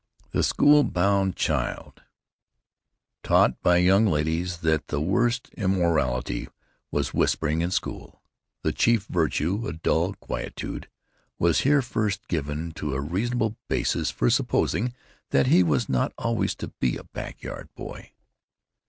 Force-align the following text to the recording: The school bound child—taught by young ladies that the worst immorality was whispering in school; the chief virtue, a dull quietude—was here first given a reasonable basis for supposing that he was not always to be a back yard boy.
The 0.31 0.41
school 0.41 0.83
bound 0.83 1.35
child—taught 1.35 3.61
by 3.61 3.77
young 3.77 4.07
ladies 4.07 4.57
that 4.61 4.87
the 4.87 4.99
worst 4.99 5.49
immorality 5.55 6.47
was 6.89 7.13
whispering 7.13 7.61
in 7.61 7.69
school; 7.69 8.23
the 8.63 8.71
chief 8.71 9.05
virtue, 9.05 9.67
a 9.67 9.73
dull 9.73 10.13
quietude—was 10.15 11.59
here 11.61 11.83
first 11.83 12.27
given 12.27 12.73
a 12.81 12.99
reasonable 12.99 13.57
basis 13.67 14.09
for 14.09 14.31
supposing 14.31 14.95
that 15.29 15.45
he 15.45 15.61
was 15.61 15.87
not 15.87 16.13
always 16.17 16.55
to 16.55 16.69
be 16.79 16.97
a 16.97 17.03
back 17.03 17.43
yard 17.43 17.69
boy. 17.75 18.11